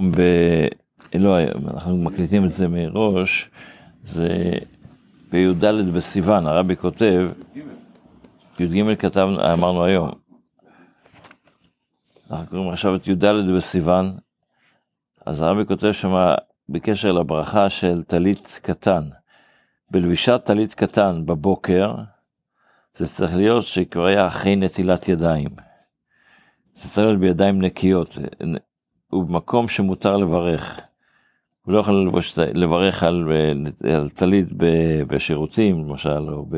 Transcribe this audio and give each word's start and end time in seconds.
ב... 0.00 0.20
לא, 1.14 1.38
אנחנו 1.70 1.96
מקליטים 1.96 2.44
את 2.44 2.52
זה 2.52 2.68
מראש, 2.68 3.50
זה 4.04 4.52
בי"ד 5.30 5.64
בסיוון, 5.94 6.46
הרבי 6.46 6.76
כותב, 6.76 7.28
י"ג 8.58 8.94
כתב, 8.98 9.28
אמרנו 9.52 9.84
היום. 9.84 10.10
אנחנו 12.30 12.46
קוראים 12.46 12.70
עכשיו 12.70 12.94
את 12.94 13.08
י"ד 13.08 13.24
בסיוון, 13.56 14.16
אז 15.26 15.42
הרבי 15.42 15.66
כותב 15.66 15.92
שם 15.92 16.34
בקשר 16.68 17.12
לברכה 17.12 17.70
של 17.70 18.02
טלית 18.02 18.60
קטן. 18.62 19.02
בלבישת 19.90 20.40
טלית 20.44 20.74
קטן 20.74 21.26
בבוקר, 21.26 21.94
זה 22.94 23.06
צריך 23.06 23.36
להיות 23.36 23.64
שכבר 23.64 24.06
היה 24.06 24.26
אחרי 24.26 24.56
נטילת 24.56 25.08
ידיים. 25.08 25.50
זה 26.72 26.88
צריך 26.88 27.06
להיות 27.06 27.20
בידיים 27.20 27.62
נקיות, 27.62 28.18
ובמקום 29.12 29.68
שמותר 29.68 30.16
לברך. 30.16 30.80
הוא 31.64 31.74
לא 31.74 31.78
יכול 31.78 32.06
לבוש, 32.06 32.38
לברך 32.38 33.02
על, 33.02 33.32
על 33.94 34.08
טלית 34.08 34.46
בשירותים, 35.06 35.88
למשל, 35.88 36.30
או, 36.30 36.46
ב, 36.48 36.56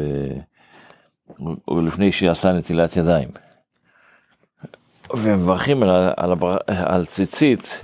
או 1.69 1.81
לפני 1.81 2.13
שעשה 2.13 2.53
נטילת 2.53 2.97
ידיים. 2.97 3.29
ומברכים 5.17 5.83
על, 5.83 5.91
על, 6.17 6.33
על 6.67 7.05
ציצית, 7.05 7.81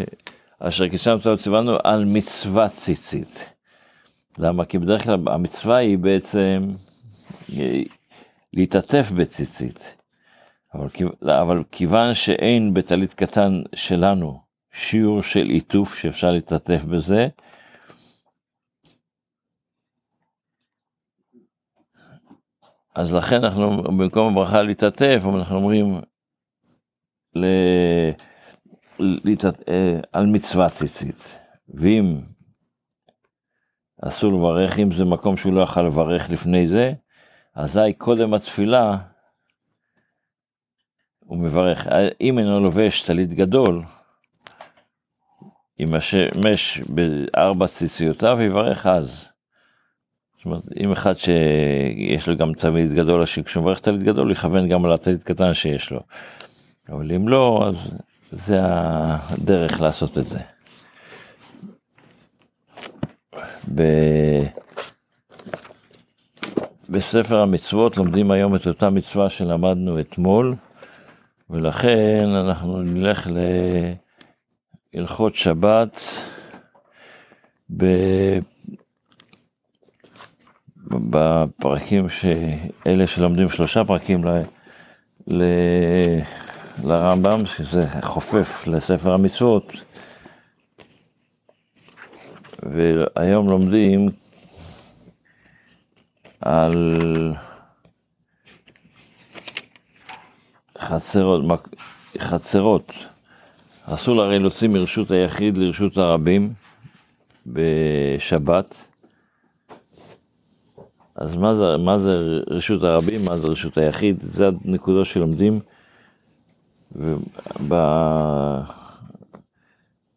אשר 0.59 0.89
קיצרנו 0.89 1.17
אותו 1.17 1.37
ציוונו 1.37 1.77
על 1.85 2.05
מצוות 2.05 2.73
ציצית. 2.73 3.53
למה? 4.39 4.65
כי 4.65 4.79
בדרך 4.79 5.05
כלל 5.05 5.19
המצווה 5.27 5.77
היא 5.77 5.99
בעצם 5.99 6.73
להתעטף 8.53 9.11
בציצית. 9.17 9.97
אבל, 10.75 10.89
אבל 11.23 11.63
כיוון 11.73 12.15
שאין 12.15 12.75
בטלית 12.75 13.15
קטן 13.15 13.63
שלנו 13.75 14.46
שיעור 14.79 15.23
של 15.23 15.47
עיטוף 15.47 15.95
שאפשר 15.95 16.31
להתעטף 16.31 16.85
בזה, 16.85 17.29
אז 22.95 23.15
לכן 23.15 23.45
אנחנו 23.45 23.83
במקום 23.83 24.33
הברכה 24.33 24.63
להתעטף, 24.63 25.23
אנחנו 25.35 25.57
אומרים 25.57 26.01
ל... 27.35 27.45
להתעט... 28.99 29.69
אה, 29.69 30.01
על 30.13 30.27
מצווה 30.27 30.69
ציצית. 30.69 31.39
ואם 31.69 32.21
אסור 34.03 34.33
לברך, 34.33 34.79
אם 34.79 34.93
זה 34.93 35.05
מקום 35.05 35.37
שהוא 35.37 35.53
לא 35.53 35.61
יכול 35.61 35.87
לברך 35.87 36.31
לפני 36.31 36.69
זה, 36.69 36.93
אזי 37.55 37.93
קודם 37.99 38.35
התפילה 38.35 38.99
הוא 41.19 41.39
מברך. 41.39 41.87
אם 42.21 42.39
אינו 42.39 42.61
לובש 42.61 43.03
טלית 43.03 43.31
גדול, 43.35 43.83
עם 45.79 45.95
השמש 45.95 46.81
בארבע 46.89 47.67
ציציותיו, 47.67 48.39
יברך 48.43 48.87
אז. 48.87 49.25
זאת 50.37 50.45
אומרת, 50.45 50.63
אם 50.81 50.93
אחד 50.93 51.15
שיש 51.17 52.29
לו 52.29 52.37
גם 52.37 52.53
תלמיד 52.53 52.93
גדול, 52.93 53.25
כשהוא 53.27 53.63
מברך 53.63 53.81
טלית 53.81 54.03
גדול, 54.03 54.33
יכוון 54.33 54.69
גם 54.69 54.85
על 54.85 54.93
הטלית 54.93 55.23
קטן 55.23 55.55
שיש 55.55 55.91
לו. 55.91 56.01
אבל 56.89 57.13
אם 57.13 57.29
לא, 57.29 57.65
אז 57.69 57.91
זה 58.31 58.59
הדרך 58.63 59.81
לעשות 59.81 60.19
את 60.19 60.27
זה. 60.27 60.39
ב... 63.75 63.83
בספר 66.89 67.41
המצוות 67.41 67.97
לומדים 67.97 68.31
היום 68.31 68.55
את 68.55 68.67
אותה 68.67 68.91
מצווה 68.91 69.31
שלמדנו 69.31 70.01
אתמול, 70.01 70.55
ולכן 71.51 72.27
אנחנו 72.29 72.83
נלך 72.83 73.27
להלכות 74.97 75.35
שבת 75.35 76.01
ב... 77.77 77.85
בפרקים 80.87 82.09
שאלה 82.09 83.07
שלומדים 83.07 83.49
שלושה 83.49 83.85
פרקים 83.85 84.25
ל... 84.25 84.43
ל... 85.29 85.43
לרמב"ם, 86.85 87.47
שזה 87.47 87.87
חופף 88.03 88.67
לספר 88.67 89.13
המצוות. 89.13 89.73
והיום 92.63 93.49
לומדים 93.49 94.09
על 96.41 97.35
חצרות, 100.79 101.45
חצרות. 102.19 103.16
אסור 103.89 104.23
הרי 104.23 104.39
להוציא 104.39 104.69
מרשות 104.69 105.11
היחיד 105.11 105.57
לרשות 105.57 105.97
הרבים 105.97 106.53
בשבת. 107.47 108.85
אז 111.15 111.37
מה 111.37 111.55
זה, 111.55 111.65
מה 111.79 111.99
זה 111.99 112.41
רשות 112.51 112.83
הרבים, 112.83 113.21
מה 113.29 113.37
זה 113.37 113.49
רשות 113.49 113.79
היחיד, 113.79 114.17
זה 114.21 114.49
הנקודות 114.65 115.07
שלומדים. 115.07 115.61
וב... 116.93 117.75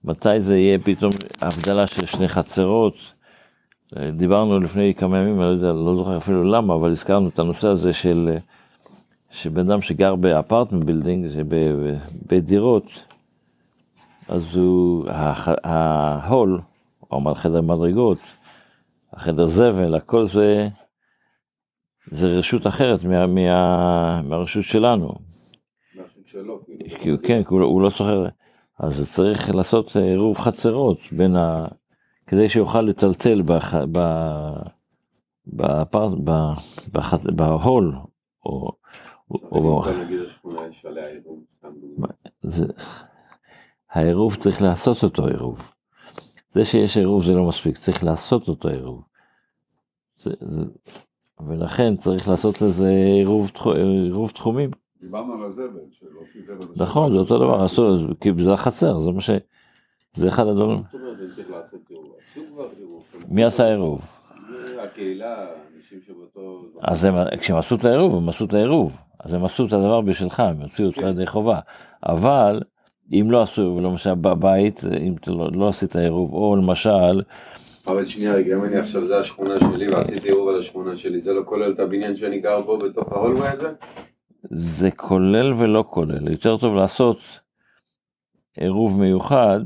מתי 0.04 0.42
זה 0.42 0.58
יהיה 0.58 0.80
פתאום 0.80 1.12
הבדלה 1.42 1.88
של 1.88 2.06
שני 2.06 2.28
חצרות? 2.28 2.96
דיברנו 4.12 4.60
לפני 4.60 4.94
כמה 4.94 5.18
ימים, 5.18 5.42
אני 5.42 5.62
לא, 5.62 5.86
לא 5.86 5.96
זוכר 5.96 6.18
אפילו 6.18 6.44
למה, 6.44 6.76
אבל 6.76 6.92
הזכרנו 6.92 7.28
את 7.28 7.40
הנושא 7.40 7.68
הזה 7.68 7.94
של 7.94 8.38
שבן 9.32 9.72
אדם 9.72 9.82
שגר 9.82 10.16
ב 10.16 10.22
apartment 10.22 10.84
building, 10.84 11.28
בדירות, 12.28 13.09
אז 14.30 14.56
הוא, 14.56 15.06
ה 15.64 15.80
hall, 15.80 16.62
או 17.12 17.18
אמר 17.18 17.34
חדר 17.34 17.62
מדרגות, 17.62 18.18
החדר 19.14 19.46
זבל, 19.46 19.96
הכל 19.96 20.26
זה, 20.26 20.68
זה 22.12 22.28
רשות 22.28 22.68
אחרת 22.68 23.04
מה, 23.04 23.28
מה, 23.28 24.22
מהרשות 24.22 24.64
שלנו. 24.64 25.14
מהרשות 25.96 26.28
שלו. 26.28 26.62
כאילו. 27.00 27.18
כן, 27.24 27.42
הוא, 27.48 27.62
הוא 27.62 27.82
לא 27.82 27.90
סוחר. 27.90 28.26
אז 28.80 29.12
צריך 29.14 29.56
לעשות 29.56 29.96
עירוב 29.96 30.38
חצרות 30.38 30.98
בין 31.12 31.36
ה... 31.36 31.68
כדי 32.28 32.50
שיוכל 32.50 32.82
לטלטל 32.82 33.42
בח... 33.42 33.76
ב... 33.92 34.00
בפר... 35.48 36.16
ב... 36.24 36.32
בח... 36.94 37.14
בהול, 37.14 37.96
או... 38.46 38.72
או... 39.32 39.84
זה... 42.42 42.66
העירוב 43.92 44.36
צריך 44.36 44.62
לעשות 44.62 45.04
אותו 45.04 45.28
עירוב. 45.28 45.72
זה 46.50 46.66
שיש 46.66 46.98
עירוב 46.98 47.24
זה 47.24 47.34
לא 47.34 47.48
מספיק, 47.48 47.78
צריך 47.78 48.04
לעשות 48.04 48.48
אותו 48.48 48.70
עירוב. 48.70 49.04
זה... 50.18 50.32
זה... 50.42 50.66
ולכן 51.48 51.96
צריך 51.96 52.30
לעשות 52.30 52.62
לזה 52.62 52.90
עירוב, 53.18 53.52
עירוב 53.76 54.32
תחומים. 54.32 54.72
דיברנו 55.02 55.34
על 55.34 55.44
הזבל, 55.44 55.80
שלהוציא 55.92 56.42
זבל. 56.44 56.84
נכון, 56.84 57.12
זה 57.12 57.18
אותו 57.18 57.38
דבר, 57.38 57.66
אסור, 57.66 57.98
כי 58.22 58.30
זה 58.38 58.54
החצר, 58.54 59.00
זה 59.00 59.12
מה 59.12 59.22
ש... 59.22 59.30
זה 60.14 60.28
אחד 60.28 60.48
הדברים. 60.48 60.84
מי 63.28 63.44
עשה 63.44 63.68
עירוב? 63.68 64.02
הקהילה, 64.84 65.48
אנשים 65.78 66.00
שבאותו... 66.08 66.66
אז 66.82 67.06
הם, 67.06 67.16
כשהם 67.40 67.58
עשו 67.58 67.76
את 67.76 67.86
העירוב, 67.86 68.16
הם 68.16 68.30
עשו 68.30 68.46
את 68.46 68.54
העירוב. 68.54 68.98
אז 69.20 69.34
הם 69.34 69.46
עשו 69.46 69.66
את 69.66 69.74
הדבר 69.74 70.02
בשבילך, 70.02 70.40
הם 70.40 70.62
הוציאו 70.62 70.88
אותך 70.88 70.98
ידי 70.98 71.28
חובה. 71.28 71.60
אבל 72.04 72.62
אם 73.12 73.32
לא 73.32 73.42
עשו, 73.42 73.80
למשל 73.84 74.16
בבית, 74.16 74.82
אם 75.08 75.16
לא, 75.28 75.50
לא 75.54 75.68
עשית 75.68 75.96
עירוב, 75.96 76.34
או 76.34 76.56
למשל... 76.56 77.22
אבל 77.88 78.06
שנייה 78.06 78.34
רגע, 78.34 78.58
אם 78.58 78.64
אני 78.64 78.76
עכשיו 78.76 79.08
זה 79.08 79.18
השכונה 79.18 79.60
שלי 79.60 79.90
ועשיתי 79.90 80.28
עירוב 80.28 80.50
על 80.50 80.60
השכונה 80.60 80.96
שלי, 80.96 81.22
זה 81.22 81.34
לא 81.34 81.42
כולל 81.46 81.72
את 81.72 81.80
הבניין 81.80 82.16
שאני 82.16 82.40
גר 82.40 82.60
בו 82.62 82.78
בתוך 82.78 83.12
ההולווי 83.12 83.48
הזה? 83.48 83.72
זה 84.52 84.92
כולל 84.92 85.54
ולא 85.54 85.84
כולל. 85.90 86.32
יותר 86.32 86.58
טוב 86.58 86.76
לעשות 86.76 87.18
עירוב 88.58 89.02
מיוחד 89.02 89.60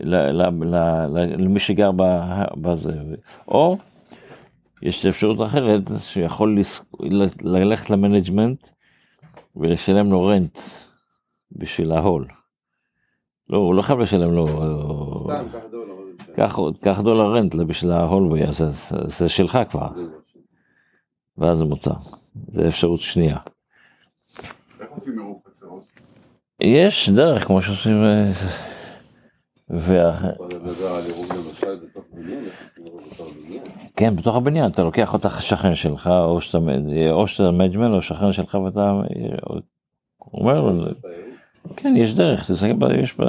למי 0.00 1.58
שגר 1.58 1.90
בזה. 2.56 2.92
או 3.48 3.76
יש 4.82 5.06
אפשרות 5.06 5.42
אחרת 5.42 5.82
שיכול 5.98 6.58
ללכת 7.40 7.90
ל 7.90 7.97
management 7.97 8.68
ולשלם 9.56 10.12
לו 10.12 10.24
rent 10.24 10.58
בשביל 11.58 11.92
ההול. 11.92 12.26
לא, 13.50 13.58
הוא 13.58 13.74
לא 13.74 13.82
חייב 13.82 13.98
לשלם 13.98 14.32
לו. 14.32 14.46
סתם, 15.22 15.46
קח 15.52 15.64
דולר. 15.70 16.72
קח 16.80 17.00
דולר 17.00 17.34
רנט 17.34 17.54
בשביל 17.54 17.92
ההולווי, 17.92 18.44
אז 18.44 18.64
זה 19.06 19.28
שלך 19.28 19.58
כבר. 19.70 19.88
ואז 21.38 21.58
זה 21.58 21.64
מותר. 21.64 21.94
זה 22.52 22.66
אפשרות 22.68 23.00
שנייה. 23.00 23.38
איך 24.80 24.90
עושים 24.90 25.18
עירוב 25.18 25.40
קצרות? 25.44 25.84
יש 26.60 27.08
דרך 27.08 27.46
כמו 27.46 27.62
שעושים. 27.62 27.94
כן, 33.96 34.16
בתוך 34.16 34.36
הבניין, 34.36 34.70
אתה 34.70 34.82
לוקח 34.82 35.14
אותך 35.14 35.42
שכן 35.42 35.74
שלך, 35.74 36.06
או 36.06 36.40
שאתה, 36.40 36.58
או 37.10 37.28
שאתה 37.28 37.50
מג'מן, 37.50 37.92
או 37.92 38.02
שכן 38.02 38.32
שלך, 38.32 38.54
ואתה 38.54 38.92
אומר 40.32 40.60
לו, 40.60 40.84
כן, 41.76 41.94
יש 41.96 42.14
דרך, 42.14 42.50
תסתכל, 42.50 43.00
יש 43.02 43.20
ב... 43.20 43.24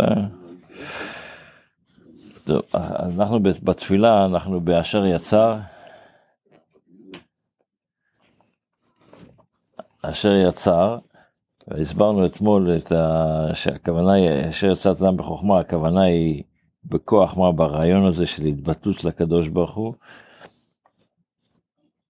טוב, 2.43 2.61
אנחנו 2.73 3.39
בתפילה, 3.39 4.25
אנחנו 4.25 4.61
באשר 4.61 5.05
יצר. 5.05 5.57
אשר 10.01 10.35
יצר, 10.35 10.97
והסברנו 11.67 12.25
אתמול 12.25 12.77
את 12.77 12.91
ה... 12.91 13.47
שהכוונה 13.53 14.13
היא, 14.13 14.49
אשר 14.49 14.71
יצר 14.71 14.91
אדם 14.91 15.17
בחוכמה, 15.17 15.59
הכוונה 15.59 16.01
היא 16.01 16.43
בכוח 16.85 17.37
מה 17.37 17.51
ברעיון 17.51 18.05
הזה 18.05 18.25
של 18.25 18.45
התבטאות 18.45 18.99
של 18.99 19.07
הקדוש 19.07 19.47
ברוך 19.47 19.75
הוא. 19.75 19.93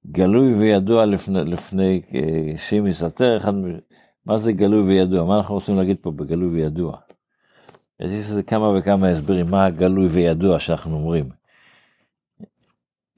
גלוי 0.08 0.54
וידוע 0.54 1.06
לפני, 1.06 1.44
לפני 1.44 2.02
אה, 2.14 2.58
שם 2.58 2.88
יסתר, 2.88 3.38
אחד, 3.38 3.54
מה 4.30 4.38
זה 4.38 4.52
גלוי 4.52 4.81
וידוע? 4.81 5.26
מה 5.26 5.38
אנחנו 5.38 5.56
רוצים 5.56 5.78
להגיד 5.78 5.98
פה 6.02 6.12
בגלוי 6.12 6.50
וידוע? 6.50 6.98
יש 8.00 8.10
לזה 8.12 8.44
כמה 8.44 8.68
וכמה 8.68 9.08
הסברים, 9.08 9.50
מה 9.50 9.66
הגלוי 9.66 10.08
וידוע 10.08 10.60
שאנחנו 10.60 10.96
אומרים. 10.96 11.30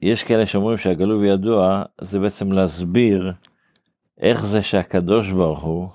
יש 0.00 0.24
כאלה 0.24 0.46
שאומרים 0.46 0.78
שהגלוי 0.78 1.28
וידוע 1.28 1.82
זה 2.00 2.18
בעצם 2.18 2.52
להסביר 2.52 3.32
איך 4.18 4.46
זה 4.46 4.62
שהקדוש 4.62 5.30
ברוך 5.30 5.62
הוא, 5.62 5.88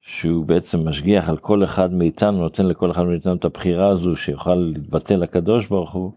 שהוא 0.00 0.46
בעצם 0.46 0.88
משגיח 0.88 1.28
על 1.28 1.36
כל 1.36 1.64
אחד 1.64 1.92
מאיתנו, 1.92 2.38
נותן 2.38 2.66
לכל 2.66 2.90
אחד 2.90 3.02
מאיתנו 3.02 3.34
את 3.34 3.44
הבחירה 3.44 3.88
הזו 3.88 4.16
שיוכל 4.16 4.54
להתבטא 4.54 5.14
לקדוש 5.14 5.66
ברוך 5.66 5.92
הוא, 5.92 6.12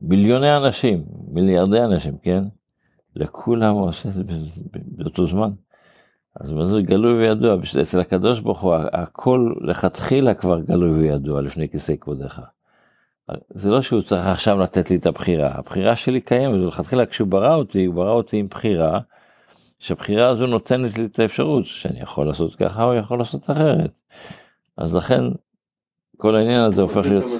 מיליוני 0.00 0.56
אנשים, 0.56 1.04
מיליארדי 1.32 1.80
אנשים, 1.80 2.18
כן? 2.18 2.44
לכולם 3.16 3.74
הוא 3.74 3.88
עושה 3.88 4.08
את 4.08 4.14
זה 4.14 4.22
באותו 4.72 5.26
זמן. 5.26 5.50
אז 6.40 6.52
מה 6.52 6.66
זה 6.66 6.82
גלוי 6.82 7.12
וידוע? 7.12 7.56
אצל 7.82 8.00
הקדוש 8.00 8.40
ברוך 8.40 8.60
הוא 8.60 8.74
הכל 8.74 9.52
לכתחילה 9.60 10.34
כבר 10.34 10.60
גלוי 10.60 10.90
וידוע 10.90 11.40
לפני 11.40 11.68
כיסא 11.68 11.94
כבודך. 12.00 12.40
זה 13.50 13.70
לא 13.70 13.82
שהוא 13.82 14.00
צריך 14.00 14.26
עכשיו 14.26 14.58
לתת 14.58 14.90
לי 14.90 14.96
את 14.96 15.06
הבחירה, 15.06 15.50
הבחירה 15.54 15.96
שלי 15.96 16.20
קיימת, 16.20 16.54
ולכתחילה 16.54 17.06
כשהוא 17.06 17.28
ברא 17.28 17.54
אותי, 17.54 17.84
הוא 17.84 17.94
ברא 17.94 18.12
אותי 18.12 18.36
עם 18.36 18.46
בחירה, 18.46 19.00
שהבחירה 19.78 20.28
הזו 20.28 20.46
נותנת 20.46 20.98
לי 20.98 21.04
את 21.04 21.18
האפשרות 21.18 21.64
שאני 21.64 22.00
יכול 22.00 22.26
לעשות 22.26 22.54
ככה 22.54 22.84
או 22.84 22.94
יכול 22.94 23.18
לעשות 23.18 23.50
אחרת. 23.50 23.90
אז 24.76 24.94
לכן 24.94 25.24
כל 26.16 26.36
העניין 26.36 26.60
הזה 26.60 26.82
הופך 26.82 26.96
להיות... 26.96 27.24
לא 27.24 27.30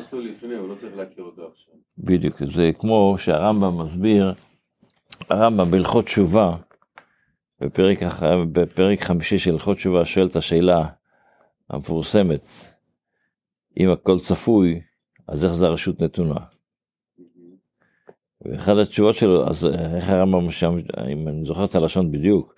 בדיוק, 1.99 2.45
זה 2.45 2.71
כמו 2.79 3.15
שהרמב"ם 3.19 3.79
מסביר, 3.79 4.35
הרמב"ם 5.29 5.71
בהלכות 5.71 6.05
תשובה, 6.05 6.57
בפרק, 7.61 7.99
בפרק 8.53 9.01
חמישי 9.01 9.39
של 9.39 9.53
הלכות 9.53 9.77
תשובה 9.77 10.05
שואל 10.05 10.27
את 10.27 10.37
השאלה 10.37 10.89
המפורסמת, 11.71 12.47
אם 13.81 13.91
הכל 13.91 14.19
צפוי, 14.19 14.81
אז 15.29 15.45
איך 15.45 15.53
זה 15.53 15.67
הרשות 15.67 16.03
נתונה? 16.03 16.41
ואחת 18.45 18.77
התשובות 18.77 19.15
שלו, 19.15 19.49
אז 19.49 19.67
איך 19.95 20.09
הרמב"ם 20.09 20.51
שם, 20.51 20.77
אם 21.13 21.29
אני 21.29 21.45
זוכר 21.45 21.65
את 21.65 21.75
הלשון 21.75 22.13
בדיוק, 22.13 22.55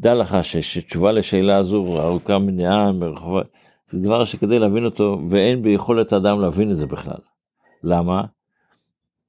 דע 0.00 0.14
לך 0.14 0.36
שתשובה 0.42 1.12
לשאלה 1.12 1.56
הזו 1.56 2.00
ארוכה 2.00 2.38
מניעה 2.38 2.92
מרחובה, 2.92 3.42
זה 3.86 3.98
דבר 3.98 4.24
שכדי 4.24 4.58
להבין 4.58 4.84
אותו, 4.84 5.20
ואין 5.30 5.62
ביכולת 5.62 6.12
האדם 6.12 6.40
להבין 6.40 6.70
את 6.70 6.76
זה 6.76 6.86
בכלל. 6.86 7.18
למה? 7.84 8.24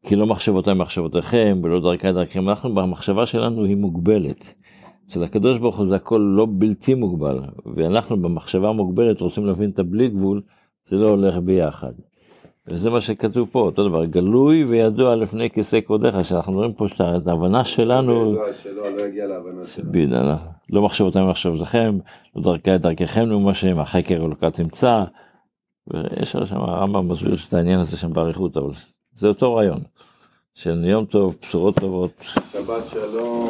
כי 0.06 0.16
לא 0.16 0.26
מחשבותיי 0.26 0.74
מחשבותיכם, 0.74 1.60
ולא 1.64 1.82
דרכי 1.82 2.12
דרככם, 2.12 2.50
אנחנו 2.50 2.76
במחשבה 2.76 3.26
שלנו 3.26 3.66
היא 3.66 3.76
מוגבלת. 3.76 4.54
אצל 5.06 5.24
הקדוש 5.24 5.58
ברוך 5.58 5.78
הוא 5.78 5.86
זה 5.86 5.96
הכל 5.96 6.34
לא 6.36 6.48
בלתי 6.50 6.94
מוגבל, 6.94 7.40
ואנחנו 7.76 8.22
במחשבה 8.22 8.72
מוגבלת 8.72 9.22
רוצים 9.22 9.46
להבין 9.46 9.70
את 9.70 9.80
הבלי 9.80 10.08
גבול, 10.08 10.42
זה 10.86 10.96
לא 10.96 11.10
הולך 11.10 11.38
ביחד. 11.38 11.92
וזה 12.68 12.90
מה 12.90 13.02
שכתוב 13.02 13.50
פה, 13.52 13.60
אותו 13.60 13.90
דבר, 13.90 14.06
גלוי 14.06 14.64
וידוע 14.64 15.16
לפני 15.16 15.50
כיסא 15.50 15.82
כבודיך, 15.82 16.26
שאנחנו 16.26 16.54
רואים 16.54 16.74
פה 16.74 16.86
את 17.18 17.28
ההבנה 17.28 17.64
שלנו, 17.64 18.32
ידוע 18.32 18.54
שלא, 18.54 18.96
לא 18.96 19.02
יגיע 19.02 19.28
להבנה 19.28 19.66
שלנו. 19.66 19.92
בדיוק, 19.92 20.14
לא 20.70 20.82
מחשבותם 20.82 21.30
מחשבותיכם, 21.30 21.98
לא 22.36 22.42
דרכי 22.42 22.78
דרככם 22.78 23.26
נאום 23.26 23.48
השם, 23.48 23.80
החקר 23.80 24.16
אלוקה 24.16 24.52
תמצא, 24.52 25.04
ויש 25.88 26.32
שם 26.32 26.62
הרמב"ם 26.62 27.08
מסביר 27.08 27.36
את 27.50 27.54
העניין 27.54 27.80
הזה 27.80 27.98
שם 27.98 28.14
באריכות, 28.14 28.58
אבל 28.58 28.72
זה 29.20 29.28
אותו 29.28 29.56
רעיון, 29.56 29.80
של 30.54 30.86
יום 30.86 31.06
טוב, 31.06 31.36
בשורות 31.42 31.76
טובות. 31.80 32.26
שבת 32.54 32.84
שלום. 32.92 33.50